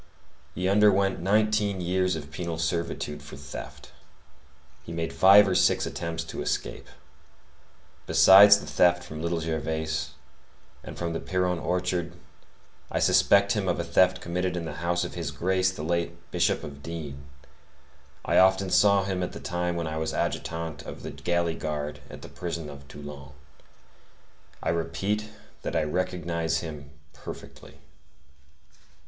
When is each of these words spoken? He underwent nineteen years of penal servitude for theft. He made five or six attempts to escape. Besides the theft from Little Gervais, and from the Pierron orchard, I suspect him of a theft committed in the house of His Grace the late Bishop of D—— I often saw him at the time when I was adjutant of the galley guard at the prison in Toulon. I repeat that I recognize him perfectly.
He 0.55 0.67
underwent 0.67 1.19
nineteen 1.19 1.79
years 1.79 2.15
of 2.15 2.31
penal 2.31 2.57
servitude 2.57 3.21
for 3.21 3.37
theft. 3.37 3.91
He 4.83 4.91
made 4.91 5.13
five 5.13 5.47
or 5.47 5.53
six 5.53 5.85
attempts 5.85 6.23
to 6.23 6.41
escape. 6.41 6.87
Besides 8.07 8.57
the 8.59 8.65
theft 8.65 9.03
from 9.03 9.21
Little 9.21 9.41
Gervais, 9.41 9.89
and 10.83 10.97
from 10.97 11.13
the 11.13 11.19
Pierron 11.19 11.59
orchard, 11.59 12.13
I 12.89 12.97
suspect 12.97 13.51
him 13.51 13.67
of 13.67 13.79
a 13.79 13.83
theft 13.83 14.21
committed 14.21 14.57
in 14.57 14.65
the 14.65 14.77
house 14.81 15.03
of 15.03 15.13
His 15.13 15.29
Grace 15.29 15.71
the 15.71 15.83
late 15.83 16.15
Bishop 16.31 16.63
of 16.63 16.81
D—— 16.81 17.13
I 18.25 18.39
often 18.39 18.71
saw 18.71 19.03
him 19.03 19.21
at 19.21 19.33
the 19.33 19.39
time 19.39 19.75
when 19.75 19.85
I 19.85 19.97
was 19.97 20.15
adjutant 20.15 20.81
of 20.81 21.03
the 21.03 21.11
galley 21.11 21.53
guard 21.53 21.99
at 22.09 22.23
the 22.23 22.27
prison 22.27 22.71
in 22.71 22.81
Toulon. 22.87 23.33
I 24.63 24.69
repeat 24.69 25.29
that 25.61 25.75
I 25.75 25.83
recognize 25.83 26.61
him 26.61 26.89
perfectly. 27.13 27.77